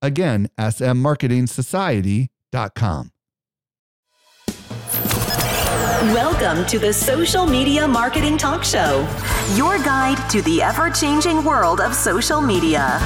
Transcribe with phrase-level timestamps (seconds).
[0.00, 3.10] Again, smmarketingsociety.com.
[6.14, 9.00] Welcome to the Social Media Marketing Talk Show,
[9.56, 13.00] your guide to the ever changing world of social media.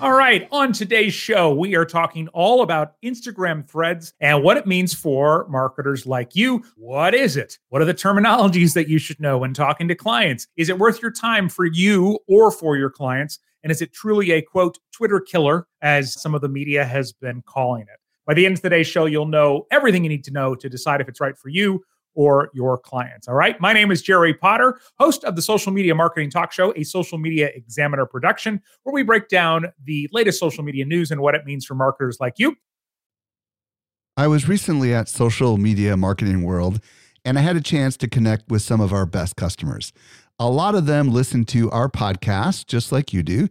[0.00, 4.66] All right, on today's show, we are talking all about Instagram threads and what it
[4.66, 6.64] means for marketers like you.
[6.76, 7.58] What is it?
[7.68, 10.46] What are the terminologies that you should know when talking to clients?
[10.56, 13.38] Is it worth your time for you or for your clients?
[13.62, 17.42] And is it truly a quote, Twitter killer, as some of the media has been
[17.46, 18.00] calling it?
[18.26, 21.00] By the end of today's show, you'll know everything you need to know to decide
[21.00, 21.82] if it's right for you
[22.14, 23.28] or your clients.
[23.28, 23.60] All right.
[23.60, 27.16] My name is Jerry Potter, host of the Social Media Marketing Talk Show, a social
[27.16, 31.46] media examiner production, where we break down the latest social media news and what it
[31.46, 32.56] means for marketers like you.
[34.16, 36.80] I was recently at Social Media Marketing World
[37.24, 39.92] and I had a chance to connect with some of our best customers.
[40.40, 43.48] A lot of them listen to our podcast just like you do.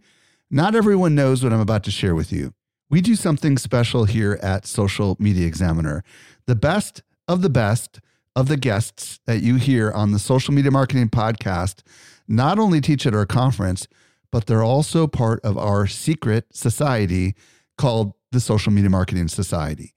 [0.50, 2.54] Not everyone knows what I'm about to share with you.
[2.88, 6.02] We do something special here at Social Media Examiner.
[6.46, 8.00] The best of the best
[8.34, 11.82] of the guests that you hear on the Social Media Marketing Podcast
[12.26, 13.86] not only teach at our conference,
[14.32, 17.34] but they're also part of our secret society
[17.76, 19.92] called the Social Media Marketing Society.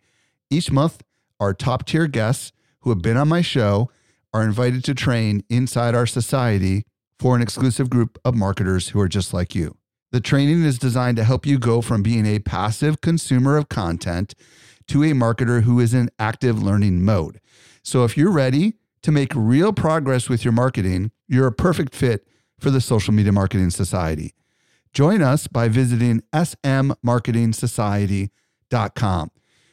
[0.49, 1.01] Each month,
[1.39, 3.89] our top tier guests who have been on my show
[4.33, 6.83] are invited to train inside our society
[7.19, 9.77] for an exclusive group of marketers who are just like you.
[10.11, 14.33] The training is designed to help you go from being a passive consumer of content
[14.87, 17.39] to a marketer who is in active learning mode.
[17.83, 22.27] So if you're ready to make real progress with your marketing, you're a perfect fit
[22.59, 24.33] for the Social Media Marketing Society.
[24.93, 29.31] Join us by visiting smmarketingsociety.com.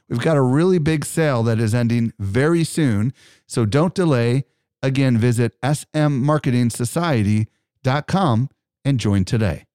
[0.08, 3.12] We've got a really big sale that is ending very soon,
[3.46, 4.46] so don't delay.
[4.82, 8.48] Again, visit smmarketingsociety.com
[8.84, 9.67] and join today.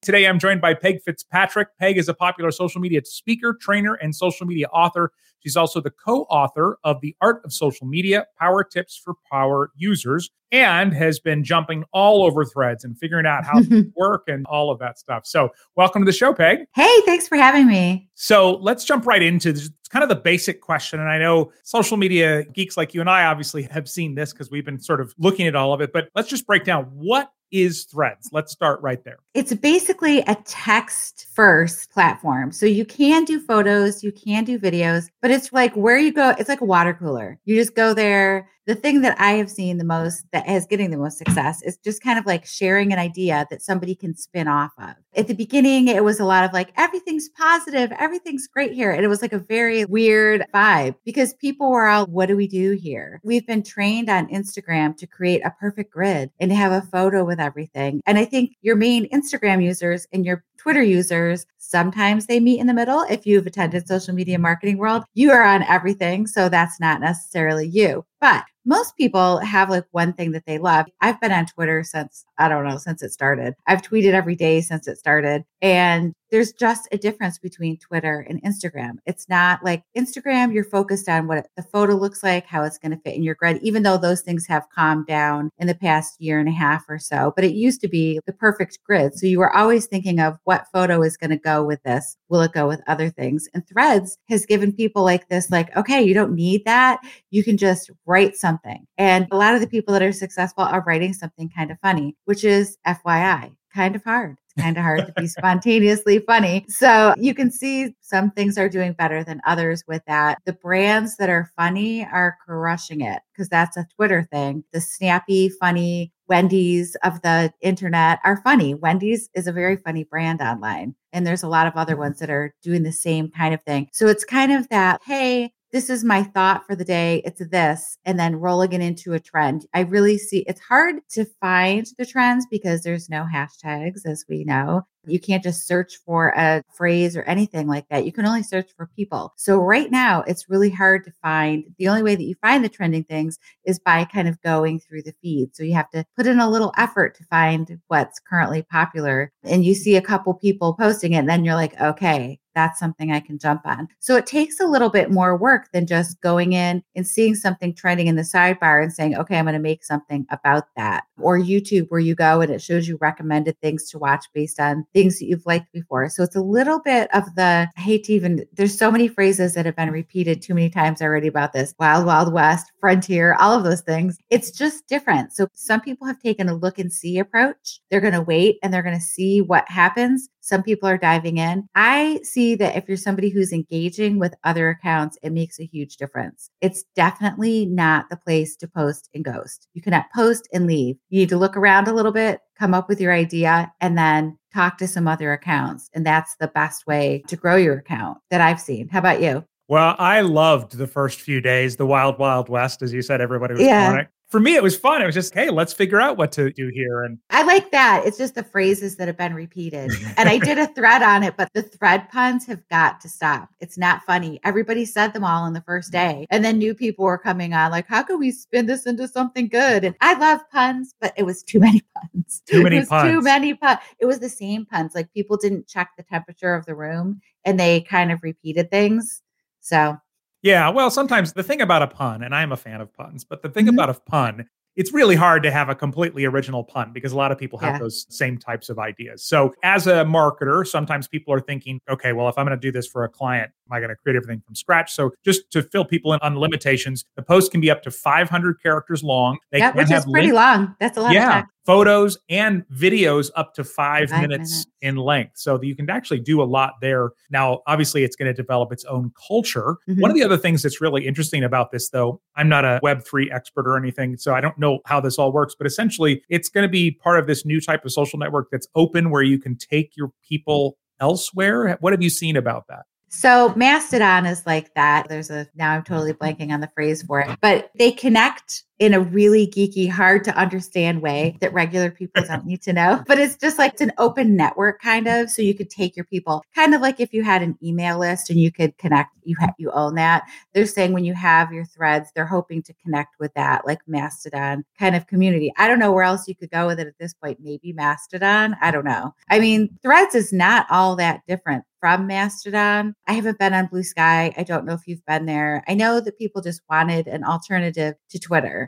[0.00, 1.76] Today, I'm joined by Peg Fitzpatrick.
[1.80, 5.10] Peg is a popular social media speaker, trainer, and social media author.
[5.40, 9.72] She's also the co author of The Art of Social Media Power Tips for Power
[9.76, 14.46] Users and has been jumping all over threads and figuring out how to work and
[14.46, 15.26] all of that stuff.
[15.26, 16.60] So, welcome to the show, Peg.
[16.76, 18.08] Hey, thanks for having me.
[18.14, 19.66] So, let's jump right into this.
[19.66, 21.00] It's kind of the basic question.
[21.00, 24.48] And I know social media geeks like you and I obviously have seen this because
[24.48, 27.32] we've been sort of looking at all of it, but let's just break down what
[27.50, 28.30] is Threads?
[28.32, 29.18] Let's start right there.
[29.34, 32.52] It's basically a text first platform.
[32.52, 36.34] So you can do photos, you can do videos, but it's like where you go,
[36.38, 37.38] it's like a water cooler.
[37.44, 38.48] You just go there.
[38.66, 41.78] The thing that I have seen the most that is getting the most success is
[41.78, 44.90] just kind of like sharing an idea that somebody can spin off of.
[45.16, 48.90] At the beginning, it was a lot of like, everything's positive, everything's great here.
[48.90, 52.46] And it was like a very weird vibe because people were all, what do we
[52.46, 53.22] do here?
[53.24, 57.37] We've been trained on Instagram to create a perfect grid and have a photo with
[57.38, 58.00] everything.
[58.06, 62.66] And I think your main Instagram users and your Twitter users, sometimes they meet in
[62.66, 63.02] the middle.
[63.08, 66.26] If you've attended social media marketing world, you are on everything.
[66.26, 68.04] So that's not necessarily you.
[68.20, 70.86] But most people have like one thing that they love.
[71.00, 73.54] I've been on Twitter since, I don't know, since it started.
[73.66, 75.44] I've tweeted every day since it started.
[75.62, 78.98] And there's just a difference between Twitter and Instagram.
[79.06, 82.92] It's not like Instagram, you're focused on what the photo looks like, how it's going
[82.92, 86.20] to fit in your grid, even though those things have calmed down in the past
[86.20, 87.32] year and a half or so.
[87.34, 89.14] But it used to be the perfect grid.
[89.14, 92.16] So you were always thinking of what photo is going to go with this.
[92.28, 93.48] Will it go with other things?
[93.54, 97.00] And Threads has given people like this, like, okay, you don't need that.
[97.30, 98.86] You can just write something.
[98.96, 102.16] And a lot of the people that are successful are writing something kind of funny,
[102.24, 106.64] which is FYI, kind of hard kind of hard to be spontaneously funny.
[106.68, 110.38] So you can see some things are doing better than others with that.
[110.44, 114.64] The brands that are funny are crushing it because that's a Twitter thing.
[114.72, 118.74] The snappy, funny Wendy's of the internet are funny.
[118.74, 120.94] Wendy's is a very funny brand online.
[121.12, 123.88] And there's a lot of other ones that are doing the same kind of thing.
[123.92, 127.22] So it's kind of that, hey, this is my thought for the day.
[127.24, 129.66] It's this, and then rolling it into a trend.
[129.74, 134.44] I really see it's hard to find the trends because there's no hashtags, as we
[134.44, 134.86] know.
[135.06, 138.04] You can't just search for a phrase or anything like that.
[138.04, 139.32] You can only search for people.
[139.36, 141.64] So right now, it's really hard to find.
[141.78, 145.02] The only way that you find the trending things is by kind of going through
[145.02, 145.54] the feed.
[145.54, 149.32] So you have to put in a little effort to find what's currently popular.
[149.44, 153.12] And you see a couple people posting it, and then you're like, okay, that's something
[153.12, 153.86] I can jump on.
[154.00, 157.72] So it takes a little bit more work than just going in and seeing something
[157.72, 161.04] trending in the sidebar and saying, okay, I'm going to make something about that.
[161.20, 164.84] Or YouTube, where you go and it shows you recommended things to watch based on
[164.94, 166.08] things that you've liked before.
[166.08, 169.54] So it's a little bit of the, I hate to even, there's so many phrases
[169.54, 173.56] that have been repeated too many times already about this wild, wild west, frontier, all
[173.56, 174.18] of those things.
[174.30, 175.32] It's just different.
[175.32, 177.80] So some people have taken a look and see approach.
[177.90, 180.28] They're going to wait and they're going to see what happens.
[180.40, 181.68] Some people are diving in.
[181.74, 185.98] I see that if you're somebody who's engaging with other accounts, it makes a huge
[185.98, 186.50] difference.
[186.62, 189.68] It's definitely not the place to post and ghost.
[189.74, 190.96] You cannot post and leave.
[191.10, 194.38] You need to look around a little bit, come up with your idea, and then
[194.52, 195.88] talk to some other accounts.
[195.94, 198.88] And that's the best way to grow your account that I've seen.
[198.88, 199.44] How about you?
[199.68, 203.54] Well, I loved the first few days, the wild, wild west, as you said, everybody
[203.54, 204.04] was yeah.
[204.28, 205.00] For me, it was fun.
[205.00, 207.02] It was just, hey, let's figure out what to do here.
[207.02, 208.02] And I like that.
[208.04, 209.90] It's just the phrases that have been repeated.
[210.18, 213.48] and I did a thread on it, but the thread puns have got to stop.
[213.60, 214.38] It's not funny.
[214.44, 216.20] Everybody said them all in the first mm-hmm.
[216.20, 216.26] day.
[216.30, 219.48] And then new people were coming on, like, how can we spin this into something
[219.48, 219.82] good?
[219.82, 222.42] And I love puns, but it was too many puns.
[222.46, 223.10] Too many puns.
[223.10, 223.78] Too many puns.
[223.98, 224.94] It was the same puns.
[224.94, 229.22] Like people didn't check the temperature of the room and they kind of repeated things.
[229.60, 229.98] So
[230.42, 233.42] yeah, well, sometimes the thing about a pun, and I'm a fan of puns, but
[233.42, 233.74] the thing mm-hmm.
[233.74, 234.46] about a pun
[234.78, 237.74] it's really hard to have a completely original pun because a lot of people have
[237.74, 237.78] yeah.
[237.80, 239.24] those same types of ideas.
[239.24, 242.70] So, as a marketer, sometimes people are thinking, okay, well, if I'm going to do
[242.70, 244.92] this for a client, am I going to create everything from scratch?
[244.94, 248.62] So, just to fill people in on limitations, the post can be up to 500
[248.62, 249.38] characters long.
[249.50, 250.76] They yeah, which is pretty long.
[250.78, 255.38] That's a lot yeah, photos and videos up to five, five minutes, minutes, in length.
[255.38, 257.10] So that you can actually do a lot there.
[257.30, 259.76] Now, obviously, it's going to develop its own culture.
[259.88, 260.00] Mm-hmm.
[260.00, 263.32] One of the other things that's really interesting about this, though, I'm not a Web3
[263.32, 266.64] expert or anything, so I don't know how this all works, but essentially, it's going
[266.64, 269.56] to be part of this new type of social network that's open where you can
[269.56, 271.76] take your people elsewhere.
[271.80, 272.84] What have you seen about that?
[273.10, 275.08] So Mastodon is like that.
[275.08, 278.94] There's a now I'm totally blanking on the phrase for it, but they connect in
[278.94, 281.38] a really geeky, hard to understand way mm-hmm.
[281.38, 283.02] that regular people don't need to know.
[283.06, 285.30] But it's just like it's an open network kind of.
[285.30, 288.30] So you could take your people kind of like if you had an email list
[288.30, 290.24] and you could connect, you have you own that.
[290.54, 294.64] They're saying when you have your threads, they're hoping to connect with that like Mastodon
[294.78, 295.52] kind of community.
[295.56, 297.38] I don't know where else you could go with it at this point.
[297.40, 298.56] Maybe Mastodon.
[298.60, 299.14] I don't know.
[299.30, 302.94] I mean, threads is not all that different from Mastodon.
[303.06, 304.34] I haven't been on Bluesky.
[304.36, 305.64] I don't know if you've been there.
[305.68, 308.67] I know that people just wanted an alternative to Twitter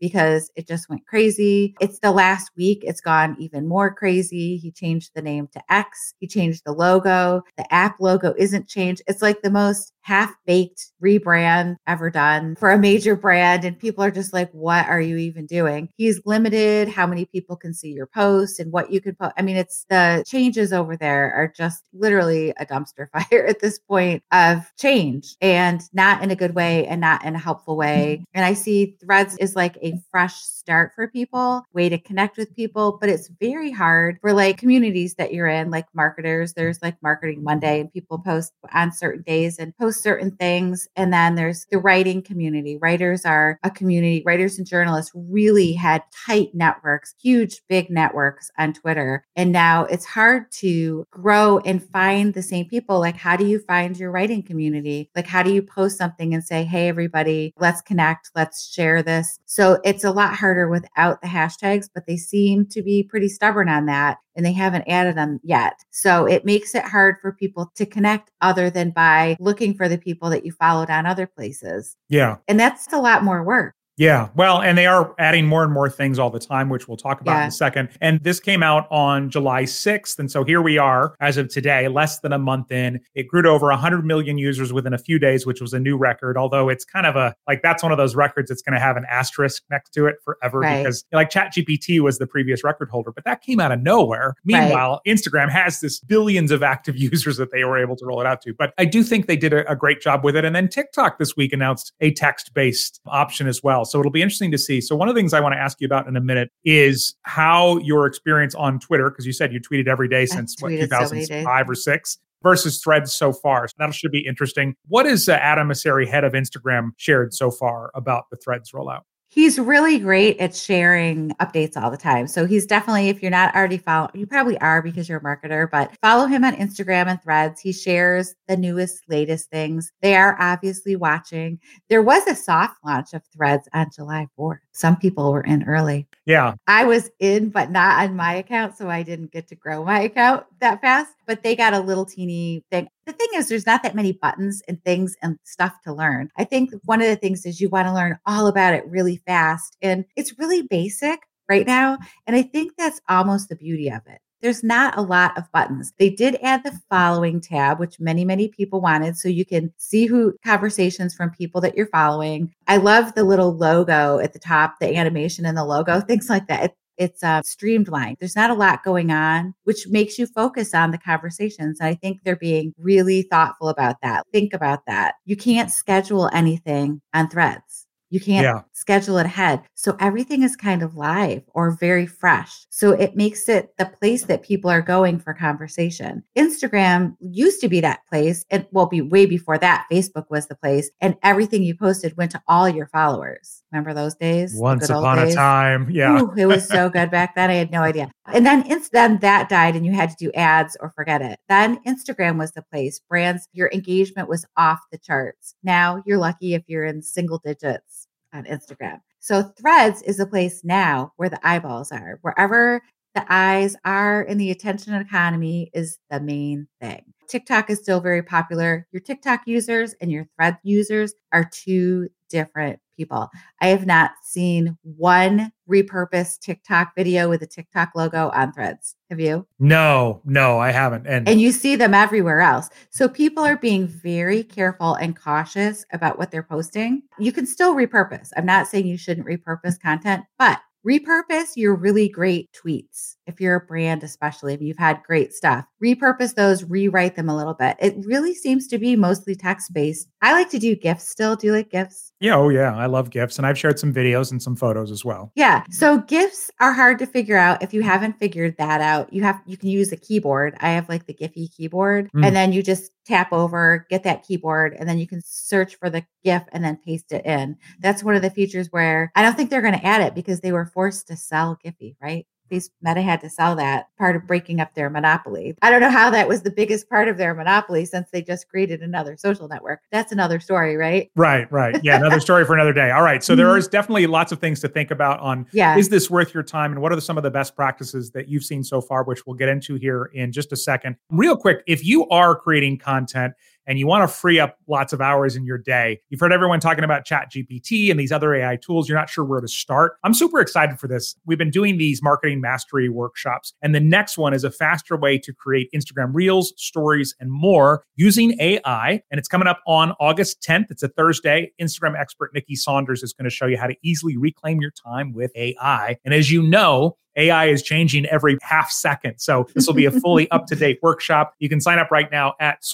[0.00, 1.74] because it just went crazy.
[1.80, 4.56] It's the last week, it's gone even more crazy.
[4.56, 7.42] He changed the name to X, he changed the logo.
[7.56, 9.02] The app logo isn't changed.
[9.06, 13.62] It's like the most half baked rebrand ever done for a major brand.
[13.64, 15.90] And people are just like, what are you even doing?
[15.98, 19.34] He's limited how many people can see your post and what you can post.
[19.36, 23.78] I mean, it's the changes over there are just literally a dumpster fire at this
[23.78, 28.16] point of change and not in a good way and not in a helpful way.
[28.16, 28.24] Mm-hmm.
[28.32, 32.54] And I see threads is like a fresh start for people, way to connect with
[32.54, 36.54] people, but it's very hard for like communities that you're in, like marketers.
[36.54, 40.88] There's like marketing Monday and people post on certain days and post certain things.
[40.96, 42.76] And then there's the writing community.
[42.76, 48.74] Writers are a community, writers and journalists really had tight networks, huge, big networks on
[48.74, 49.24] Twitter.
[49.36, 53.00] And now it's hard to grow and find the same people.
[53.00, 55.10] Like, how do you find your writing community?
[55.16, 59.38] Like, how do you post something and say, hey, everybody, let's connect, let's share this?
[59.46, 63.68] So it's a lot harder without the hashtags, but they seem to be pretty stubborn
[63.68, 65.74] on that and they haven't added them yet.
[65.90, 69.98] So it makes it hard for people to connect other than by looking for the
[69.98, 71.96] people that you followed on other places.
[72.08, 72.36] Yeah.
[72.46, 73.74] And that's a lot more work.
[73.98, 74.28] Yeah.
[74.36, 77.20] Well, and they are adding more and more things all the time, which we'll talk
[77.20, 77.42] about yeah.
[77.42, 77.88] in a second.
[78.00, 80.18] And this came out on July 6th.
[80.20, 83.00] And so here we are as of today, less than a month in.
[83.14, 85.96] It grew to over 100 million users within a few days, which was a new
[85.96, 86.38] record.
[86.38, 88.96] Although it's kind of a like that's one of those records that's going to have
[88.96, 90.78] an asterisk next to it forever right.
[90.78, 94.34] because like ChatGPT was the previous record holder, but that came out of nowhere.
[94.44, 95.16] Meanwhile, right.
[95.16, 98.42] Instagram has this billions of active users that they were able to roll it out
[98.42, 98.54] to.
[98.54, 100.44] But I do think they did a, a great job with it.
[100.44, 103.84] And then TikTok this week announced a text based option as well.
[103.90, 104.80] So it'll be interesting to see.
[104.80, 107.14] So one of the things I want to ask you about in a minute is
[107.22, 111.66] how your experience on Twitter, because you said you tweeted every day since what 2005
[111.66, 113.68] so or six versus threads so far.
[113.68, 114.74] So that should be interesting.
[114.86, 119.02] What is uh, Adam Mosseri, head of Instagram, shared so far about the threads rollout?
[119.30, 122.26] He's really great at sharing updates all the time.
[122.26, 125.70] So he's definitely, if you're not already following, you probably are because you're a marketer,
[125.70, 127.60] but follow him on Instagram and threads.
[127.60, 129.92] He shares the newest, latest things.
[130.00, 131.60] They are obviously watching.
[131.90, 134.60] There was a soft launch of threads on July 4th.
[134.72, 136.08] Some people were in early.
[136.24, 136.54] Yeah.
[136.66, 138.78] I was in, but not on my account.
[138.78, 142.06] So I didn't get to grow my account that fast, but they got a little
[142.06, 142.88] teeny thing.
[143.08, 146.28] The thing is, there's not that many buttons and things and stuff to learn.
[146.36, 149.16] I think one of the things is you want to learn all about it really
[149.16, 149.78] fast.
[149.80, 151.96] And it's really basic right now.
[152.26, 154.20] And I think that's almost the beauty of it.
[154.42, 155.94] There's not a lot of buttons.
[155.98, 159.16] They did add the following tab, which many, many people wanted.
[159.16, 162.52] So you can see who conversations from people that you're following.
[162.66, 166.46] I love the little logo at the top, the animation and the logo, things like
[166.48, 166.74] that.
[166.98, 168.18] It's uh, streamlined.
[168.20, 171.80] There's not a lot going on, which makes you focus on the conversations.
[171.80, 174.26] I think they're being really thoughtful about that.
[174.32, 175.14] Think about that.
[175.24, 177.87] You can't schedule anything on threads.
[178.10, 178.62] You can't yeah.
[178.72, 179.62] schedule it ahead.
[179.74, 182.66] So everything is kind of live or very fresh.
[182.70, 186.24] So it makes it the place that people are going for conversation.
[186.36, 188.44] Instagram used to be that place.
[188.50, 190.90] It will be way before that, Facebook was the place.
[191.00, 193.62] And everything you posted went to all your followers.
[193.72, 194.54] Remember those days?
[194.56, 195.34] Once upon days?
[195.34, 195.90] a time.
[195.90, 196.20] Yeah.
[196.20, 197.50] Ooh, it was so good back then.
[197.50, 198.10] I had no idea.
[198.26, 201.38] And then, then that died and you had to do ads or forget it.
[201.48, 203.00] Then Instagram was the place.
[203.08, 205.54] Brands, your engagement was off the charts.
[205.62, 207.97] Now you're lucky if you're in single digits
[208.32, 209.00] on Instagram.
[209.20, 212.18] So threads is a place now where the eyeballs are.
[212.22, 212.82] Wherever
[213.14, 217.02] the eyes are in the attention economy is the main thing.
[217.28, 218.86] TikTok is still very popular.
[218.90, 223.28] Your TikTok users and your thread users are two different people.
[223.60, 228.96] I have not seen one repurposed TikTok video with a TikTok logo on threads.
[229.10, 229.46] Have you?
[229.58, 231.06] No, no, I haven't.
[231.06, 232.68] And and you see them everywhere else.
[232.90, 237.02] So people are being very careful and cautious about what they're posting.
[237.18, 238.30] You can still repurpose.
[238.36, 243.16] I'm not saying you shouldn't repurpose content, but repurpose your really great tweets.
[243.26, 247.36] If you're a brand, especially if you've had great stuff, repurpose those, rewrite them a
[247.36, 247.76] little bit.
[247.78, 250.08] It really seems to be mostly text based.
[250.20, 251.36] I like to do GIFs still.
[251.36, 252.12] Do you like GIFs?
[252.20, 252.36] Yeah.
[252.36, 252.76] Oh, yeah.
[252.76, 255.30] I love GIFs and I've shared some videos and some photos as well.
[255.36, 255.64] Yeah.
[255.70, 257.62] So GIFs are hard to figure out.
[257.62, 260.56] If you haven't figured that out, you have, you can use a keyboard.
[260.60, 262.26] I have like the Giphy keyboard mm.
[262.26, 265.88] and then you just tap over, get that keyboard, and then you can search for
[265.88, 267.56] the GIF and then paste it in.
[267.80, 270.40] That's one of the features where I don't think they're going to add it because
[270.40, 272.26] they were forced to sell Giphy, right?
[272.48, 275.54] These Meta had to sell that part of breaking up their monopoly.
[275.62, 278.48] I don't know how that was the biggest part of their monopoly since they just
[278.48, 279.80] created another social network.
[279.90, 281.10] That's another story, right?
[281.16, 281.78] Right, right.
[281.82, 282.90] Yeah, another story for another day.
[282.90, 283.22] All right.
[283.22, 283.70] So there mm-hmm.
[283.70, 285.76] definitely lots of things to think about on yeah.
[285.76, 288.44] is this worth your time and what are some of the best practices that you've
[288.44, 290.96] seen so far, which we'll get into here in just a second.
[291.10, 293.34] Real quick, if you are creating content
[293.68, 296.00] and you want to free up lots of hours in your day.
[296.08, 298.88] You've heard everyone talking about Chat GPT and these other AI tools.
[298.88, 299.98] You're not sure where to start.
[300.02, 301.14] I'm super excited for this.
[301.26, 305.18] We've been doing these marketing mastery workshops, and the next one is a faster way
[305.18, 309.02] to create Instagram reels, stories, and more using AI.
[309.10, 310.70] And it's coming up on August 10th.
[310.70, 311.52] It's a Thursday.
[311.60, 315.12] Instagram expert Nikki Saunders is going to show you how to easily reclaim your time
[315.12, 315.98] with AI.
[316.04, 319.18] And as you know, AI is changing every half second.
[319.18, 321.34] So this will be a fully up to date workshop.
[321.40, 322.64] You can sign up right now at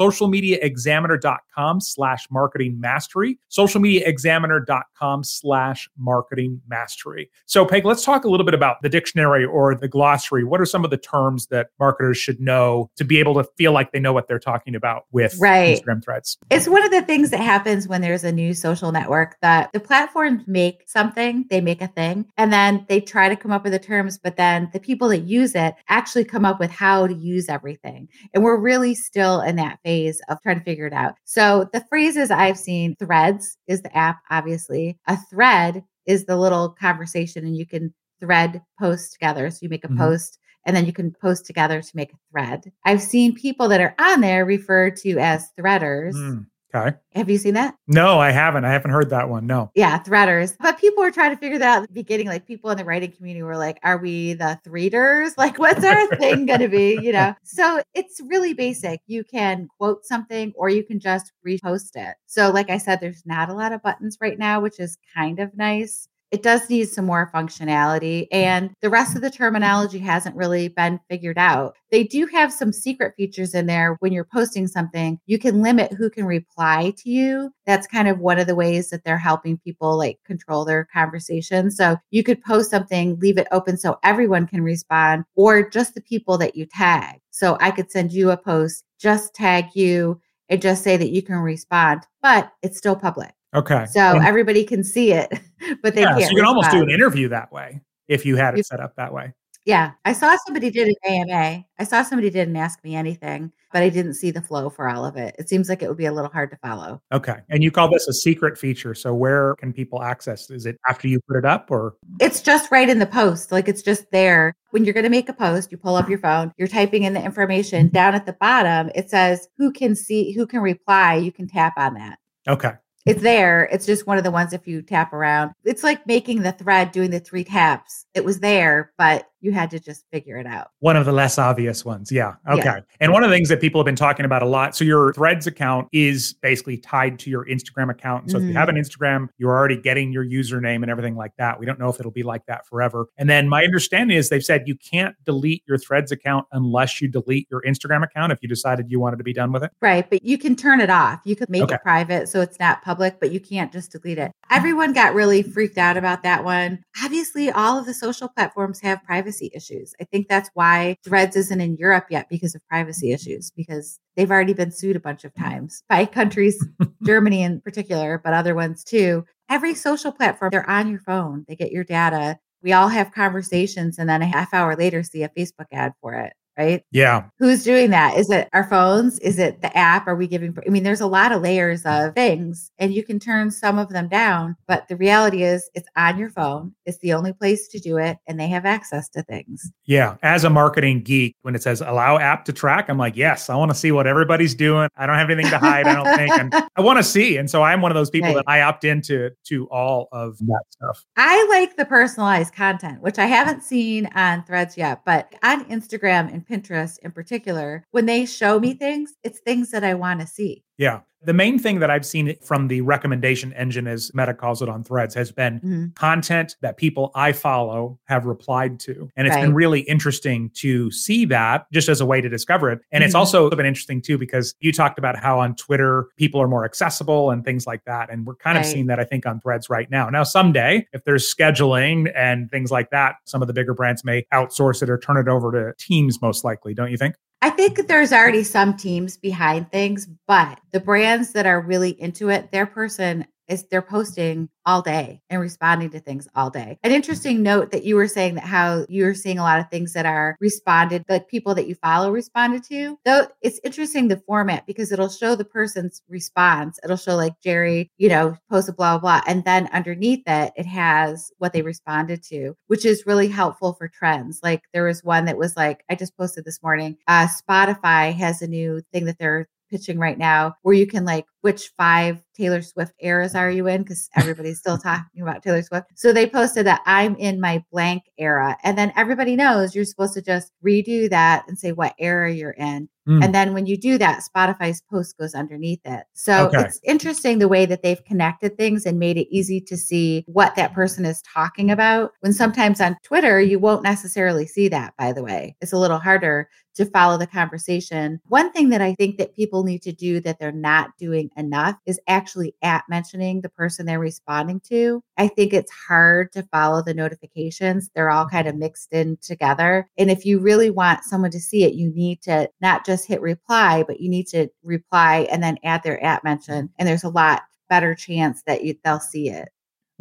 [0.85, 7.31] socialmediaexaminer.com slash marketing mastery, socialmediaexaminer.com slash marketing mastery.
[7.47, 10.45] So Peg, let's talk a little bit about the dictionary or the glossary.
[10.45, 13.73] What are some of the terms that marketers should know to be able to feel
[13.73, 15.81] like they know what they're talking about with right.
[15.81, 16.37] Instagram threads?
[16.51, 19.81] It's one of the things that happens when there's a new social network that the
[19.81, 23.73] platforms make something, they make a thing, and then they try to come up with
[23.73, 27.07] the terms, but but then the people that use it actually come up with how
[27.07, 28.09] to use everything.
[28.33, 31.15] And we're really still in that phase of trying to figure it out.
[31.25, 34.99] So the phrases I've seen threads is the app, obviously.
[35.07, 39.51] A thread is the little conversation, and you can thread post together.
[39.51, 39.99] So you make a mm-hmm.
[39.99, 42.73] post and then you can post together to make a thread.
[42.85, 46.15] I've seen people that are on there referred to as threaders.
[46.15, 46.47] Mm.
[46.75, 46.97] Okay.
[47.13, 47.77] Have you seen that?
[47.87, 48.65] No, I haven't.
[48.65, 49.47] I haven't heard that one.
[49.47, 49.71] No.
[49.75, 50.57] Yeah, threaders.
[50.59, 52.27] But people were trying to figure that out at the beginning.
[52.27, 55.33] Like people in the writing community were like, are we the threaders?
[55.45, 56.99] Like, what's our thing going to be?
[57.03, 57.35] You know?
[57.43, 59.01] So it's really basic.
[59.07, 62.15] You can quote something or you can just repost it.
[62.25, 65.41] So, like I said, there's not a lot of buttons right now, which is kind
[65.41, 70.35] of nice it does need some more functionality and the rest of the terminology hasn't
[70.35, 71.77] really been figured out.
[71.93, 75.21] They do have some secret features in there when you're posting something.
[75.27, 77.53] You can limit who can reply to you.
[77.67, 81.71] That's kind of one of the ways that they're helping people like control their conversation.
[81.71, 86.01] So you could post something, leave it open so everyone can respond or just the
[86.01, 87.21] people that you tag.
[87.31, 91.23] So I could send you a post, just tag you and just say that you
[91.23, 93.35] can respond, but it's still public.
[93.55, 93.87] Okay.
[93.87, 95.33] So and, everybody can see it,
[95.83, 96.25] but they yeah, can't.
[96.25, 98.97] So you can almost do an interview that way if you had it set up
[98.97, 99.33] that way.
[99.65, 99.93] Yeah.
[100.05, 101.65] I saw somebody did an AMA.
[101.79, 105.07] I saw somebody didn't ask me anything, but I didn't see the flow for all
[105.07, 105.35] of it.
[105.39, 107.01] It seems like it would be a little hard to follow.
[107.13, 107.37] Okay.
[107.49, 108.95] And you call this a secret feature.
[108.95, 110.51] So where can people access?
[110.51, 111.97] Is it after you put it up or?
[112.21, 113.53] It's just right in the post.
[113.53, 114.55] Like it's just there.
[114.71, 117.15] When you're going to make a post, you pull up your phone, you're typing in
[117.15, 118.91] the information down at the bottom.
[118.95, 121.15] It says who can see, who can reply.
[121.15, 122.19] You can tap on that.
[122.47, 122.73] Okay.
[123.07, 123.65] It's there.
[123.71, 125.53] It's just one of the ones if you tap around.
[125.65, 128.07] It's like making the thread doing the three taps.
[128.15, 130.69] It was there, but you had to just figure it out.
[130.81, 132.11] One of the less obvious ones.
[132.11, 132.37] Yeah.
[132.51, 132.63] Okay.
[132.65, 132.81] Yeah.
[133.01, 134.75] And one of the things that people have been talking about a lot.
[134.75, 138.31] So your threads account is basically tied to your Instagram account.
[138.31, 138.47] So mm-hmm.
[138.47, 139.03] if you have an mm-hmm.
[139.05, 141.61] Instagram, you're already getting your username and everything like that.
[141.61, 143.07] We don't know if it'll be like that forever.
[143.19, 147.09] And then my understanding is they've said you can't delete your threads account unless you
[147.09, 149.73] delete your Instagram account if you decided you wanted to be done with it.
[149.83, 150.09] Right.
[150.09, 151.21] But you can turn it off.
[151.25, 151.75] You could make okay.
[151.75, 154.33] it private so it's not public, but you can't just delete it.
[154.51, 156.83] Everyone got really freaked out about that one.
[157.03, 159.95] Obviously, all of the social platforms have privacy privacy issues.
[160.01, 164.31] I think that's why Threads isn't in Europe yet because of privacy issues, because they've
[164.31, 166.65] already been sued a bunch of times by countries,
[167.05, 169.25] Germany in particular, but other ones too.
[169.51, 172.39] Every social platform, they're on your phone, they get your data.
[172.63, 176.15] We all have conversations, and then a half hour later, see a Facebook ad for
[176.15, 176.83] it right?
[176.91, 177.25] Yeah.
[177.39, 178.17] Who's doing that?
[178.17, 179.19] Is it our phones?
[179.21, 180.07] Is it the app?
[180.07, 180.57] Are we giving?
[180.67, 182.09] I mean, there's a lot of layers mm.
[182.09, 184.57] of things, and you can turn some of them down.
[184.67, 186.75] But the reality is, it's on your phone.
[186.87, 189.71] It's the only place to do it, and they have access to things.
[189.85, 190.17] Yeah.
[190.23, 193.57] As a marketing geek, when it says allow app to track, I'm like, yes, I
[193.57, 194.89] want to see what everybody's doing.
[194.97, 195.87] I don't have anything to hide.
[195.87, 197.37] I don't think, and I want to see.
[197.37, 198.45] And so I'm one of those people right.
[198.47, 201.05] that I opt into to all of that stuff.
[201.17, 206.33] I like the personalized content, which I haven't seen on Threads yet, but on Instagram
[206.33, 208.79] and Pinterest in particular, when they show me mm-hmm.
[208.79, 210.65] things, it's things that I want to see.
[210.79, 211.01] Yeah.
[211.25, 214.85] The main thing that I've seen from the recommendation engine, as Meta calls it on
[214.85, 215.87] threads, has been mm-hmm.
[215.95, 219.11] content that people I follow have replied to.
[219.17, 219.43] And it's right.
[219.43, 222.81] been really interesting to see that just as a way to discover it.
[222.93, 223.07] And mm-hmm.
[223.07, 226.65] it's also been interesting too, because you talked about how on Twitter people are more
[226.65, 228.11] accessible and things like that.
[228.11, 228.65] And we're kind right.
[228.65, 230.09] of seeing that, I think, on threads right now.
[230.11, 234.27] Now, someday, if there's scheduling and things like that, some of the bigger brands may
[234.33, 237.15] outsource it or turn it over to teams, most likely, don't you think?
[237.45, 242.31] I think there's already some teams behind things, but the brands that are really into
[242.31, 246.79] it, their person is they're posting all day and responding to things all day.
[246.83, 249.93] An interesting note that you were saying that how you're seeing a lot of things
[249.93, 252.99] that are responded, like people that you follow responded to.
[253.05, 256.79] Though it's interesting the format because it'll show the person's response.
[256.83, 260.67] It'll show like Jerry, you know, posted blah blah blah, and then underneath it, it
[260.67, 264.41] has what they responded to, which is really helpful for trends.
[264.43, 266.97] Like there was one that was like I just posted this morning.
[267.07, 271.27] Uh, Spotify has a new thing that they're pitching right now where you can like
[271.45, 273.83] which five Taylor Swift eras are you in?
[273.83, 275.89] Because everybody's still talking about Taylor Swift.
[275.95, 278.57] So they posted that I'm in my blank era.
[278.65, 282.53] And then everybody knows you're supposed to just redo that and say what era you're
[282.53, 282.89] in.
[283.07, 283.23] Mm.
[283.23, 286.05] And then when you do that, Spotify's post goes underneath it.
[286.15, 286.63] So okay.
[286.63, 290.57] it's interesting the way that they've connected things and made it easy to see what
[290.57, 292.13] that person is talking about.
[292.21, 295.55] When sometimes on Twitter, you won't necessarily see that, by the way.
[295.61, 298.21] It's a little harder to follow the conversation.
[298.29, 301.77] One thing that I think that people need to do that they're not doing enough
[301.87, 305.03] is actually at mentioning the person they're responding to.
[305.17, 307.91] I think it's hard to follow the notifications.
[307.95, 309.89] They're all kind of mixed in together.
[309.99, 313.21] And if you really want someone to see it, you need to not just hit
[313.21, 316.71] reply, but you need to reply and then add their at mention.
[316.79, 319.49] And there's a lot better chance that you, they'll see it.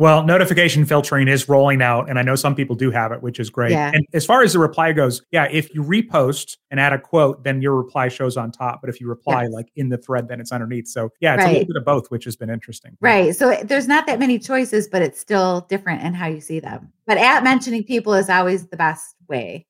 [0.04, 3.40] Well, notification filtering is rolling out, and I know some people do have it, which
[3.40, 3.72] is great.
[3.72, 3.90] Yeah.
[3.94, 7.42] And as far as the reply goes, yeah, if you repost and add a quote,
[7.46, 8.82] then your reply shows on top.
[8.82, 9.54] But if you reply yes.
[9.54, 10.90] like in the thread, then it's underneath.
[10.90, 11.50] So yeah, it's right.
[11.52, 12.98] a little bit of both, which has been interesting.
[13.00, 13.34] Right.
[13.34, 16.92] So there's not that many choices, but it's still different in how you see them.
[17.08, 19.68] But at mentioning people is always the best way.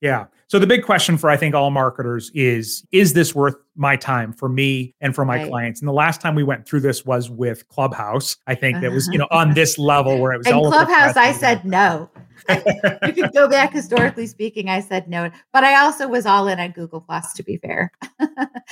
[0.00, 0.26] Yeah.
[0.48, 4.32] So the big question for I think all marketers is is this worth my time
[4.32, 5.48] for me and for my right.
[5.48, 5.80] clients?
[5.80, 8.36] And the last time we went through this was with Clubhouse.
[8.46, 11.32] I think that was, you know, on this level where it was and Clubhouse I
[11.32, 12.08] said no.
[12.48, 15.30] you could go back historically speaking, I said no.
[15.52, 17.90] But I also was all in on Google Plus to be fair.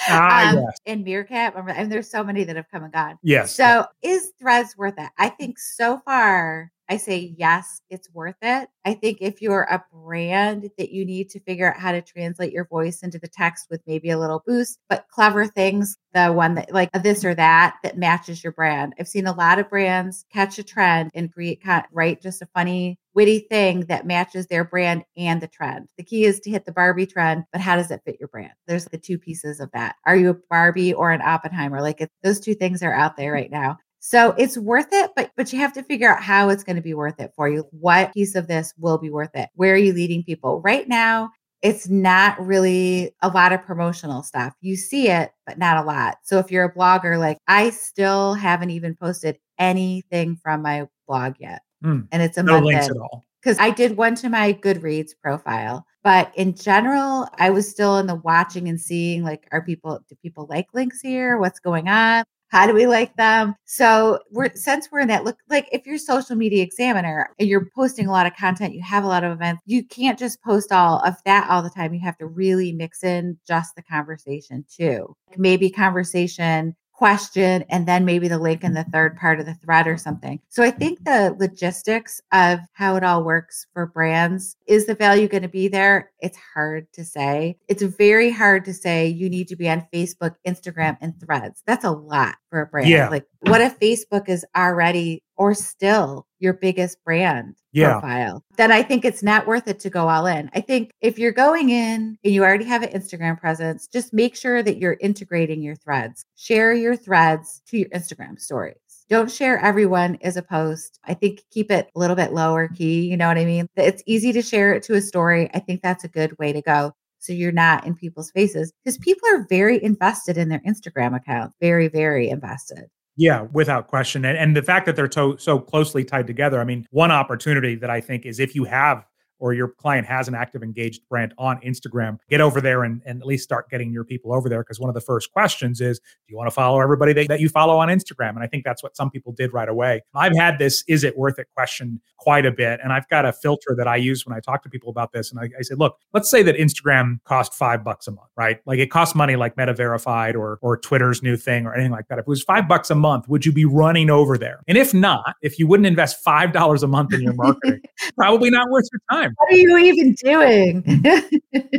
[0.09, 0.79] ah, um, yes.
[0.87, 1.55] and Meerkat.
[1.57, 3.19] And there's so many that have come and gone.
[3.23, 3.53] Yes.
[3.53, 5.11] So is threads worth it?
[5.19, 8.68] I think so far I say, yes, it's worth it.
[8.85, 12.53] I think if you're a brand that you need to figure out how to translate
[12.53, 16.55] your voice into the text with maybe a little boost, but clever things, the one
[16.57, 18.94] that like this or that that matches your brand.
[18.99, 22.99] I've seen a lot of brands catch a trend and create, write just a funny,
[23.14, 25.87] witty thing that matches their brand and the trend.
[25.97, 28.53] The key is to hit the Barbie trend, but how does it fit your brand?
[28.66, 29.97] There's the two pieces of that.
[30.05, 31.81] Are you a Barbie or an Oppenheimer?
[31.81, 33.37] Like it, those two things are out there mm.
[33.37, 33.79] right now.
[34.07, 36.83] So it's worth it, but but you have to figure out how it's going to
[36.83, 37.67] be worth it for you.
[37.71, 39.49] What piece of this will be worth it?
[39.55, 40.61] Where are you leading people?
[40.61, 41.31] Right now,
[41.62, 44.53] it's not really a lot of promotional stuff.
[44.61, 46.19] You see it, but not a lot.
[46.23, 51.37] So if you're a blogger, like I still haven't even posted anything from my blog
[51.38, 51.62] yet.
[51.83, 52.07] Mm.
[52.12, 53.25] And it's a no month links in at all.
[53.43, 55.87] because I did one to my Goodreads profile.
[56.03, 60.14] But in general, I was still in the watching and seeing like, are people, do
[60.17, 61.38] people like links here?
[61.38, 62.25] What's going on?
[62.55, 63.57] How do we like them?
[63.64, 67.69] So we're since we're in that look like if you're social media examiner and you're
[67.75, 70.71] posting a lot of content, you have a lot of events, you can't just post
[70.71, 71.93] all of that all the time.
[71.93, 75.17] You have to really mix in just the conversation too.
[75.37, 79.87] Maybe conversation question and then maybe the link in the third part of the thread
[79.87, 80.40] or something.
[80.49, 85.29] So I think the logistics of how it all works for brands is the value
[85.29, 86.11] going to be there?
[86.21, 87.59] It's hard to say.
[87.69, 91.62] It's very hard to say you need to be on Facebook, Instagram, and threads.
[91.67, 92.88] That's a lot for a brand.
[92.88, 93.11] Yeah.
[93.11, 97.92] Like, what if Facebook is already or still your biggest brand Yeah.
[97.92, 98.44] profile?
[98.57, 100.51] Then I think it's not worth it to go all in.
[100.55, 104.37] I think if you're going in and you already have an Instagram presence, just make
[104.37, 106.25] sure that you're integrating your threads.
[106.37, 108.77] Share your threads to your Instagram stories.
[109.11, 110.99] Don't share everyone as a post.
[111.05, 113.03] I think keep it a little bit lower key.
[113.07, 113.66] You know what I mean?
[113.77, 115.51] It's easy to share it to a story.
[115.53, 116.92] I think that's a good way to go.
[117.18, 121.53] So you're not in people's faces because people are very invested in their Instagram account.
[121.61, 122.87] Very, very invested.
[123.16, 124.24] Yeah, without question.
[124.24, 126.61] And, and the fact that they're to, so closely tied together.
[126.61, 129.05] I mean, one opportunity that I think is if you have
[129.38, 133.20] or your client has an active engaged brand on Instagram, get over there and, and
[133.20, 134.62] at least start getting your people over there.
[134.62, 137.40] Because one of the first questions is, do you want to follow everybody that, that
[137.40, 138.31] you follow on Instagram?
[138.31, 140.03] And I think that's what some people did right away.
[140.14, 142.81] I've had this, is it worth it question quite a bit.
[142.83, 145.31] And I've got a filter that I use when I talk to people about this.
[145.31, 148.61] And I, I say, look, let's say that Instagram cost five bucks a month, right?
[148.64, 152.09] Like it costs money like Meta Verified or, or Twitter's new thing or anything like
[152.09, 152.18] that.
[152.18, 154.62] If it was five bucks a month, would you be running over there?
[154.66, 157.83] And if not, if you wouldn't invest $5 a month in your marketing,
[158.16, 159.24] probably not worth your time.
[159.37, 161.05] What are you even doing?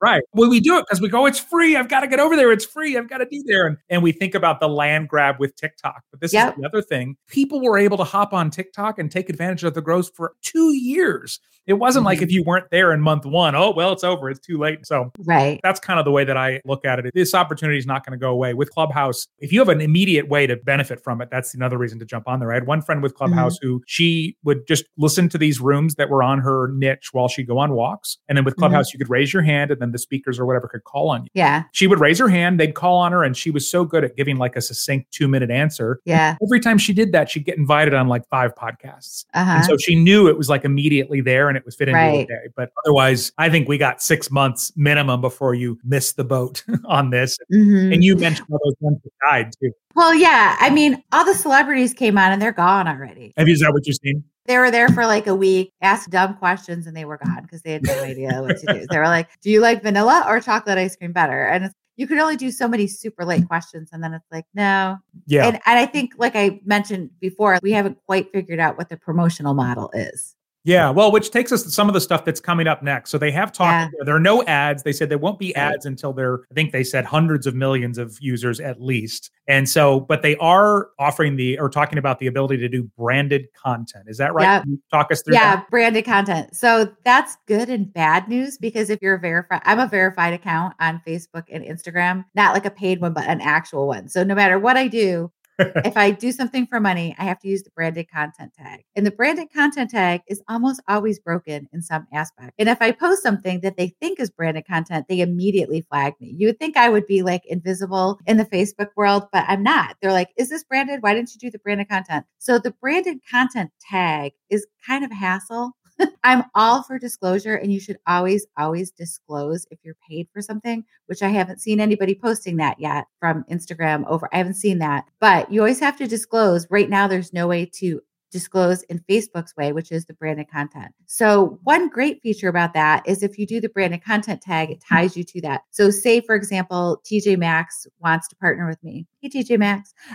[0.00, 0.22] Right.
[0.34, 1.76] Well, we do it because we go, it's free.
[1.76, 2.52] I've got to get over there.
[2.52, 2.98] It's free.
[2.98, 3.66] I've got to be there.
[3.66, 6.02] And, and we think about the land grab with TikTok.
[6.10, 6.50] But this Yep.
[6.56, 7.16] is the other thing.
[7.26, 10.74] People were able to hop on TikTok and take advantage of the growth for two
[10.74, 11.40] years.
[11.66, 12.24] It wasn't like Mhm.
[12.24, 14.28] if you weren't there in month one, oh, well, it's over.
[14.28, 14.86] It's too late.
[14.86, 15.58] So right.
[15.62, 17.10] that's kind of the way that I look at it.
[17.14, 19.26] This opportunity is not going to go away with Clubhouse.
[19.38, 22.28] If you have an immediate way to benefit from it, that's another reason to jump
[22.28, 22.50] on there.
[22.52, 26.10] I had one friend with Clubhouse who she would just listen to these rooms that
[26.10, 28.18] were on her niche while she'd go on walks.
[28.28, 30.68] And then with Clubhouse, you could raise your hand and then the speakers or whatever
[30.68, 31.30] could call on you.
[31.34, 31.64] Yeah.
[31.72, 34.16] She would raise her hand, they'd call on her, and she was so good at
[34.16, 36.00] giving like a succinct two minute answer.
[36.04, 36.36] Yeah.
[36.42, 39.24] Every time she did that, she'd get invited on like five podcasts.
[39.34, 39.50] Uh huh.
[39.56, 42.28] And so she knew it was like immediately there and it was fit into Right.
[42.28, 42.48] day.
[42.56, 47.10] But otherwise, I think we got six months minimum before you miss the boat on
[47.10, 47.38] this.
[47.52, 47.92] Mhm.
[47.94, 49.70] And you mentioned all those ones that died too.
[49.94, 50.56] Well, yeah.
[50.60, 53.32] I mean, all the celebrities came out and they're gone already.
[53.36, 54.24] Have you, is that what you've seen?
[54.46, 57.62] They were there for like a week, asked dumb questions, and they were gone because
[57.62, 58.86] they had no idea what to do.
[58.90, 62.06] They were like, "Do you like vanilla or chocolate ice cream better?" And it's, you
[62.06, 64.98] could only do so many super late questions, and then it's like, no.
[65.26, 65.46] Yeah.
[65.46, 68.96] And and I think, like I mentioned before, we haven't quite figured out what the
[68.96, 70.36] promotional model is.
[70.64, 73.10] Yeah, well, which takes us to some of the stuff that's coming up next.
[73.10, 73.94] So they have talked.
[74.02, 74.82] There are no ads.
[74.82, 76.40] They said there won't be ads until they're.
[76.50, 79.30] I think they said hundreds of millions of users at least.
[79.46, 83.46] And so, but they are offering the or talking about the ability to do branded
[83.52, 84.04] content.
[84.08, 84.44] Is that right?
[84.44, 84.62] Yeah.
[84.90, 85.70] Talk us through Yeah, that?
[85.70, 86.56] branded content.
[86.56, 91.02] So that's good and bad news because if you're verified, I'm a verified account on
[91.06, 94.08] Facebook and Instagram, not like a paid one, but an actual one.
[94.08, 97.48] So no matter what I do, if I do something for money, I have to
[97.48, 98.84] use the branded content tag.
[98.96, 102.52] And the branded content tag is almost always broken in some aspect.
[102.58, 106.34] And if I post something that they think is branded content, they immediately flag me.
[106.36, 109.96] You would think I would be like invisible in the Facebook world, but I'm not.
[110.02, 111.02] They're like, is this branded?
[111.02, 112.26] Why didn't you do the branded content?
[112.38, 115.72] So the branded content tag is kind of a hassle.
[116.24, 120.84] I'm all for disclosure, and you should always, always disclose if you're paid for something,
[121.06, 124.28] which I haven't seen anybody posting that yet from Instagram over.
[124.32, 126.66] I haven't seen that, but you always have to disclose.
[126.70, 128.00] Right now, there's no way to
[128.34, 130.92] disclose in Facebook's way, which is the branded content.
[131.06, 134.82] So, one great feature about that is if you do the branded content tag, it
[134.86, 135.62] ties you to that.
[135.70, 139.06] So, say for example, TJ Maxx wants to partner with me.
[139.20, 139.94] Hey, TJ Maxx.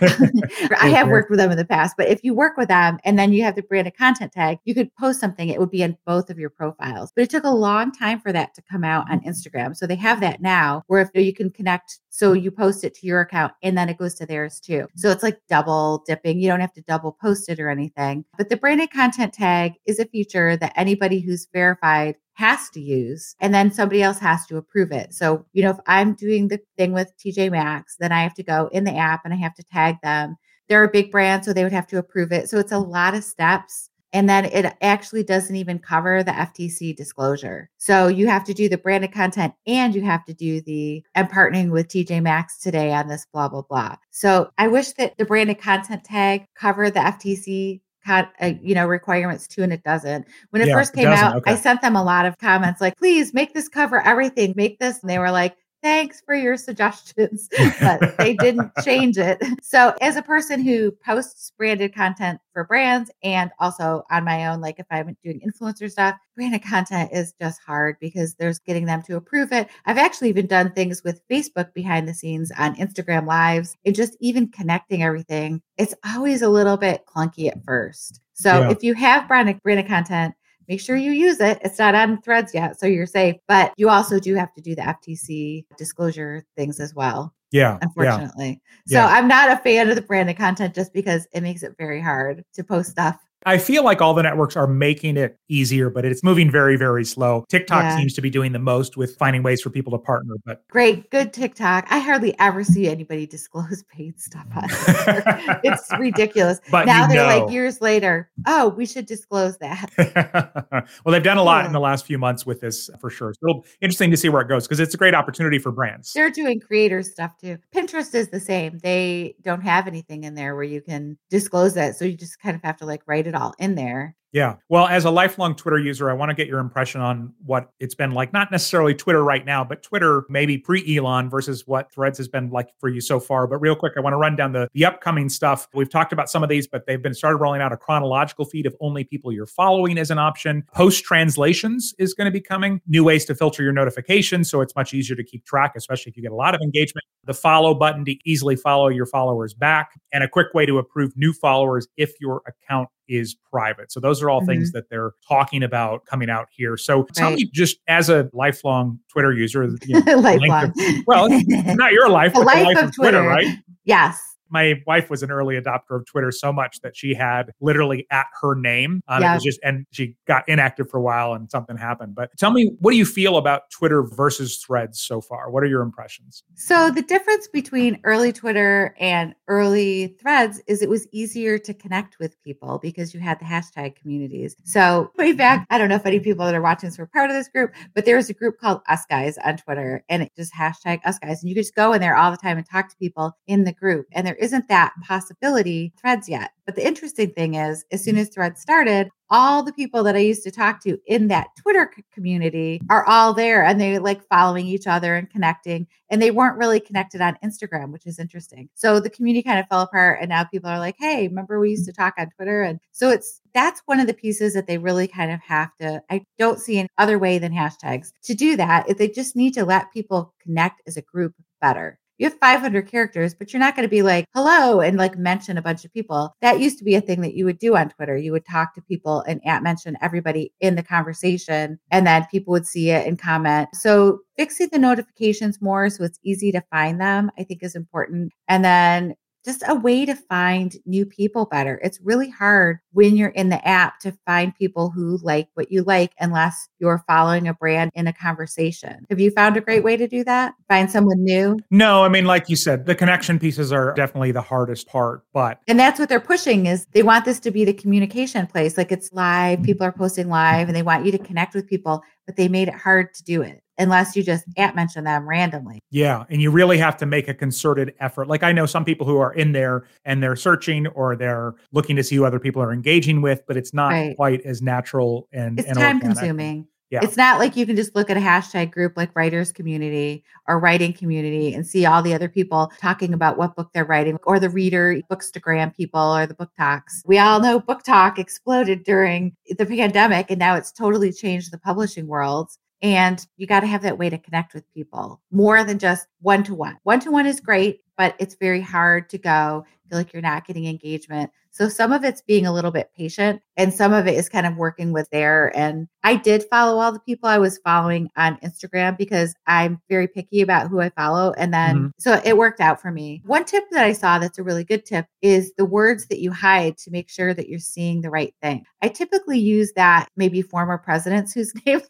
[0.80, 3.18] I have worked with them in the past, but if you work with them and
[3.18, 5.96] then you have the branded content tag, you could post something, it would be in
[6.06, 7.10] both of your profiles.
[7.16, 9.30] But it took a long time for that to come out on mm-hmm.
[9.30, 9.74] Instagram.
[9.74, 13.06] So, they have that now where if you can connect, so you post it to
[13.06, 14.86] your account and then it goes to theirs too.
[14.94, 16.38] So, it's like double dipping.
[16.38, 18.09] You don't have to double post it or anything.
[18.36, 23.34] But the branded content tag is a feature that anybody who's verified has to use,
[23.40, 25.12] and then somebody else has to approve it.
[25.12, 28.42] So, you know, if I'm doing the thing with TJ Maxx, then I have to
[28.42, 30.36] go in the app and I have to tag them
[30.70, 32.48] they're a big brand, so they would have to approve it.
[32.48, 33.90] So it's a lot of steps.
[34.12, 37.70] And then it actually doesn't even cover the FTC disclosure.
[37.78, 41.28] So you have to do the branded content and you have to do the, I'm
[41.28, 43.96] partnering with TJ Maxx today on this, blah, blah, blah.
[44.10, 49.46] So I wish that the branded content tag covered the FTC uh, you know requirements
[49.46, 51.52] too and it doesn't when it yeah, first came out okay.
[51.52, 55.00] i sent them a lot of comments like please make this cover everything make this
[55.00, 57.48] and they were like thanks for your suggestions,
[57.80, 59.42] but they didn't change it.
[59.62, 64.60] So, as a person who posts branded content for brands and also on my own,
[64.60, 69.02] like if I'm doing influencer stuff, branded content is just hard because there's getting them
[69.02, 69.68] to approve it.
[69.86, 74.16] I've actually even done things with Facebook behind the scenes on Instagram lives and just
[74.20, 75.62] even connecting everything.
[75.78, 78.20] It's always a little bit clunky at first.
[78.34, 78.70] So, yeah.
[78.70, 80.34] if you have branded, branded content,
[80.70, 81.58] make sure you use it.
[81.62, 83.34] It's not on threads yet, so you're safe.
[83.48, 87.34] But you also do have to do the FTC disclosure things as well.
[87.50, 87.76] Yeah.
[87.82, 88.62] Unfortunately.
[88.86, 89.06] Yeah.
[89.06, 89.18] So yeah.
[89.18, 92.44] I'm not a fan of the branded content just because it makes it very hard
[92.54, 96.22] to post stuff I feel like all the networks are making it easier, but it's
[96.22, 97.44] moving very, very slow.
[97.48, 97.96] TikTok yeah.
[97.96, 100.34] seems to be doing the most with finding ways for people to partner.
[100.44, 101.86] But great, good TikTok.
[101.90, 104.64] I hardly ever see anybody disclose paid stuff on
[105.64, 106.60] it's ridiculous.
[106.70, 107.44] But now they're know.
[107.44, 109.90] like years later, oh, we should disclose that.
[111.04, 111.68] well, they've done a lot yeah.
[111.68, 113.32] in the last few months with this for sure.
[113.34, 116.12] So it'll interesting to see where it goes because it's a great opportunity for brands.
[116.12, 117.58] They're doing creator stuff too.
[117.74, 118.78] Pinterest is the same.
[118.82, 121.96] They don't have anything in there where you can disclose that.
[121.96, 124.56] So you just kind of have to like write it all in there yeah.
[124.68, 127.96] Well, as a lifelong Twitter user, I want to get your impression on what it's
[127.96, 132.16] been like, not necessarily Twitter right now, but Twitter maybe pre Elon versus what Threads
[132.18, 133.48] has been like for you so far.
[133.48, 135.66] But real quick, I want to run down the, the upcoming stuff.
[135.74, 138.66] We've talked about some of these, but they've been started rolling out a chronological feed
[138.66, 140.64] of only people you're following as an option.
[140.72, 144.48] Post translations is going to be coming, new ways to filter your notifications.
[144.48, 147.04] So it's much easier to keep track, especially if you get a lot of engagement.
[147.24, 151.12] The follow button to easily follow your followers back, and a quick way to approve
[151.16, 153.92] new followers if your account is private.
[153.92, 154.50] So those are all mm-hmm.
[154.50, 156.76] things that they're talking about coming out here.
[156.76, 157.38] So tell right.
[157.38, 160.64] me, just as a lifelong Twitter user, you know, lifelong.
[160.64, 160.74] Of,
[161.06, 163.58] well, not your life, but life, life of, of Twitter, Twitter, right?
[163.84, 168.06] Yes my wife was an early adopter of Twitter so much that she had literally
[168.10, 169.02] at her name.
[169.08, 169.32] Um, yeah.
[169.32, 172.14] It was just, and she got inactive for a while and something happened.
[172.14, 175.50] But tell me, what do you feel about Twitter versus Threads so far?
[175.50, 176.42] What are your impressions?
[176.54, 182.18] So the difference between early Twitter and early Threads is it was easier to connect
[182.18, 184.56] with people because you had the hashtag communities.
[184.64, 187.30] So way back, I don't know if any people that are watching this were part
[187.30, 190.32] of this group, but there was a group called Us Guys on Twitter, and it
[190.36, 192.66] just hashtag Us Guys, and you could just go in there all the time and
[192.66, 196.50] talk to people in the group, and there isn't that possibility threads yet.
[196.66, 198.20] But the interesting thing is, as soon mm.
[198.20, 201.92] as threads started, all the people that I used to talk to in that Twitter
[202.12, 205.86] community are all there and they like following each other and connecting.
[206.10, 208.68] And they weren't really connected on Instagram, which is interesting.
[208.74, 210.18] So the community kind of fell apart.
[210.20, 212.62] And now people are like, hey, remember we used to talk on Twitter?
[212.62, 216.02] And so it's that's one of the pieces that they really kind of have to.
[216.10, 218.88] I don't see any other way than hashtags to do that.
[218.88, 222.86] If they just need to let people connect as a group better you have 500
[222.86, 225.92] characters, but you're not going to be like, hello, and like mention a bunch of
[225.94, 226.36] people.
[226.42, 228.14] That used to be a thing that you would do on Twitter.
[228.14, 232.52] You would talk to people and at mention everybody in the conversation, and then people
[232.52, 233.70] would see it and comment.
[233.72, 238.32] So fixing the notifications more so it's easy to find them, I think is important.
[238.48, 241.80] And then just a way to find new people better.
[241.82, 245.82] It's really hard when you're in the app to find people who like what you
[245.82, 249.06] like unless you're following a brand in a conversation.
[249.08, 250.54] Have you found a great way to do that?
[250.68, 251.58] Find someone new?
[251.70, 255.60] No, I mean like you said, the connection pieces are definitely the hardest part, but
[255.68, 258.76] And that's what they're pushing is they want this to be the communication place.
[258.76, 259.66] Like it's live, mm-hmm.
[259.66, 262.68] people are posting live and they want you to connect with people, but they made
[262.68, 265.80] it hard to do it unless you just at mention them randomly.
[265.90, 266.24] Yeah.
[266.28, 268.28] And you really have to make a concerted effort.
[268.28, 271.96] Like I know some people who are in there and they're searching or they're looking
[271.96, 274.16] to see who other people are engaging with, but it's not right.
[274.16, 276.18] quite as natural and it's and time organic.
[276.18, 276.66] consuming.
[276.90, 277.00] Yeah.
[277.04, 280.58] It's not like you can just look at a hashtag group like writers community or
[280.58, 284.40] writing community and see all the other people talking about what book they're writing or
[284.40, 287.02] the reader bookstagram people or the BookToks.
[287.06, 292.08] We all know BookTok exploded during the pandemic and now it's totally changed the publishing
[292.08, 292.50] world.
[292.82, 296.42] And you got to have that way to connect with people more than just one
[296.44, 296.78] to one.
[296.84, 300.46] One to one is great, but it's very hard to go, feel like you're not
[300.46, 301.30] getting engagement.
[301.52, 304.46] So some of it's being a little bit patient and some of it is kind
[304.46, 305.54] of working with there.
[305.56, 310.06] And I did follow all the people I was following on Instagram because I'm very
[310.06, 311.32] picky about who I follow.
[311.36, 311.88] And then mm-hmm.
[311.98, 313.20] so it worked out for me.
[313.26, 316.30] One tip that I saw that's a really good tip is the words that you
[316.30, 318.64] hide to make sure that you're seeing the right thing.
[318.80, 321.80] I typically use that maybe former presidents whose name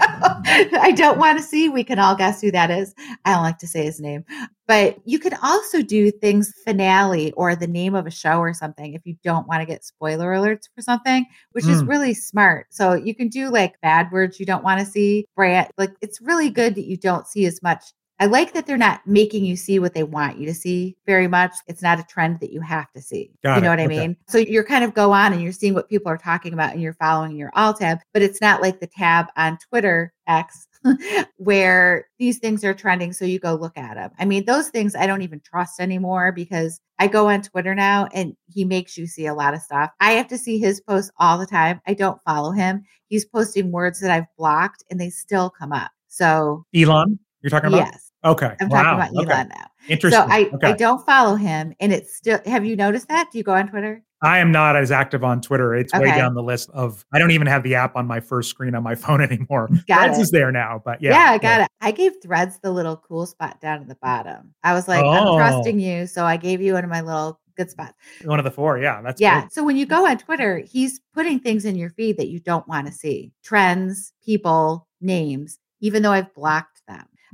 [0.00, 1.68] I don't want to see.
[1.68, 2.94] We can all guess who that is.
[3.24, 4.24] I don't like to say his name.
[4.72, 8.94] But you can also do things finale or the name of a show or something
[8.94, 11.88] if you don't want to get spoiler alerts for something, which is Mm.
[11.88, 12.68] really smart.
[12.70, 16.22] So you can do like bad words you don't want to see, brand like it's
[16.22, 17.84] really good that you don't see as much.
[18.18, 21.28] I like that they're not making you see what they want you to see very
[21.28, 21.52] much.
[21.66, 23.30] It's not a trend that you have to see.
[23.42, 23.72] Got you know it.
[23.72, 23.98] what I Okay.
[24.00, 24.16] mean?
[24.26, 26.80] So you're kind of go on and you're seeing what people are talking about and
[26.80, 30.66] you're following your all tab, but it's not like the tab on Twitter X
[31.36, 33.12] where these things are trending.
[33.12, 34.10] So you go look at them.
[34.18, 38.08] I mean, those things I don't even trust anymore because I go on Twitter now
[38.12, 39.90] and he makes you see a lot of stuff.
[40.00, 41.80] I have to see his posts all the time.
[41.86, 42.84] I don't follow him.
[43.08, 45.90] He's posting words that I've blocked and they still come up.
[46.08, 47.78] So Elon, you're talking about?
[47.78, 48.54] yes, Okay.
[48.60, 48.82] I'm wow.
[48.82, 49.32] talking about okay.
[49.32, 49.66] Elon now.
[49.88, 50.22] Interesting.
[50.22, 50.68] So I, okay.
[50.68, 53.30] I don't follow him and it's still, have you noticed that?
[53.32, 54.02] Do you go on Twitter?
[54.22, 55.74] I am not as active on Twitter.
[55.74, 57.04] It's way down the list of.
[57.12, 59.68] I don't even have the app on my first screen on my phone anymore.
[59.88, 60.22] Got Threads it.
[60.22, 61.10] is there now, but yeah.
[61.10, 61.68] Yeah, I got it.
[61.80, 64.54] I gave Threads the little cool spot down at the bottom.
[64.62, 65.36] I was like, Oh.
[65.36, 66.06] I'm trusting you.
[66.06, 67.94] So I gave you one of my little good spots.
[68.24, 68.78] One of the four.
[68.78, 69.40] Yeah, that's yeah.
[69.40, 69.52] great.
[69.52, 72.66] So when you go on Twitter, he's putting things in your feed that you don't
[72.68, 76.71] want to see trends, people, names, even though I've blocked.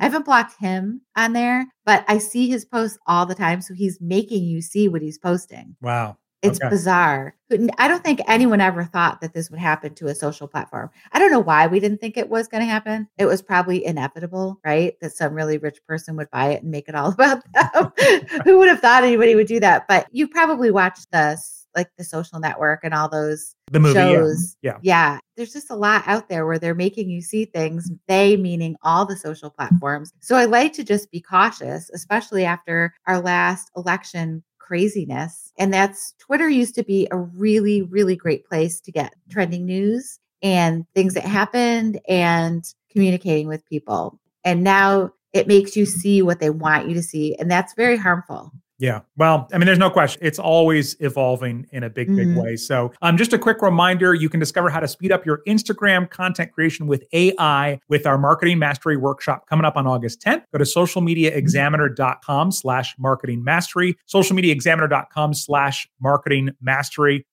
[0.01, 3.61] I haven't blocked him on there, but I see his posts all the time.
[3.61, 5.77] So he's making you see what he's posting.
[5.81, 6.17] Wow.
[6.41, 6.69] It's Okay.
[6.69, 7.35] bizarre.
[7.79, 10.89] I don't think anyone ever thought that this would happen to a social platform.
[11.11, 13.09] I don't know why we didn't think it was going to happen.
[13.19, 14.95] It was probably inevitable, right?
[15.01, 17.93] That some really rich person would buy it and make it all about them.
[18.45, 19.89] Who would have thought anybody would do that?
[19.89, 21.37] But you probably watched the
[21.79, 23.99] like the social network and all those The movie.
[23.99, 24.13] yeah.
[24.13, 24.57] shows.
[24.63, 24.79] Yeah.
[24.83, 25.19] Yeah.
[25.37, 29.07] There's just a lot out there where they're making you see things, they meaning all
[29.07, 30.13] the social platforms.
[30.21, 35.53] So I like to just be cautious, especially after our last election craziness.
[35.59, 40.19] And that's Twitter used to be a really, really great place to get trending news
[40.43, 44.21] and things that happened and communicating with people.
[44.45, 47.35] And now it makes you see what they want you to see.
[47.37, 48.53] And that's very harmful.
[48.81, 49.01] Yeah.
[49.17, 50.21] Well, I mean, there's no question.
[50.25, 52.41] It's always evolving in a big, big Mhm.
[52.41, 52.55] way.
[52.55, 56.09] So, um, just a quick reminder you can discover how to speed up your Instagram
[56.09, 60.45] content creation with AI with our marketing mastery workshop coming up on August 10th.
[60.53, 67.27] Go to socialmediaexaminer.com slash marketing mastery, socialmediaexaminer.com slash marketing mastery.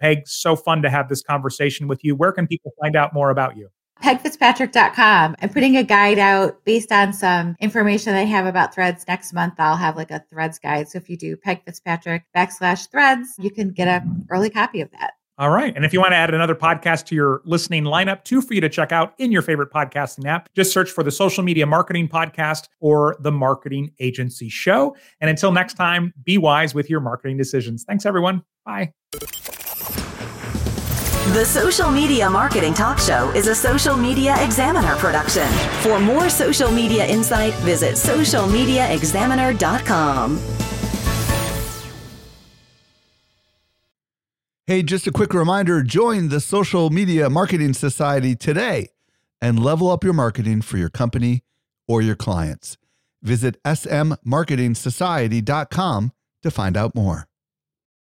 [0.00, 2.14] Peg, so fun to have this conversation with you.
[2.16, 3.68] Where can people find out more about you?
[4.02, 5.36] pegfitzpatrick.com.
[5.40, 9.04] I'm putting a guide out based on some information I have about threads.
[9.08, 10.88] Next month, I'll have like a threads guide.
[10.88, 14.90] So if you do Peg Fitzpatrick backslash threads, you can get an early copy of
[14.92, 15.12] that.
[15.38, 15.72] All right.
[15.76, 18.60] And if you want to add another podcast to your listening lineup, too, for you
[18.60, 22.08] to check out in your favorite podcasting app, just search for the Social Media Marketing
[22.08, 24.96] Podcast or the Marketing Agency Show.
[25.20, 27.84] And until next time, be wise with your marketing decisions.
[27.84, 28.42] Thanks, everyone.
[28.64, 28.92] Bye.
[31.34, 35.46] The Social Media Marketing Talk Show is a Social Media Examiner production.
[35.82, 40.40] For more social media insight, visit socialmediaexaminer.com.
[44.66, 48.88] Hey, just a quick reminder join the Social Media Marketing Society today
[49.42, 51.42] and level up your marketing for your company
[51.86, 52.78] or your clients.
[53.20, 56.12] Visit smmarketingsociety.com
[56.42, 57.27] to find out more.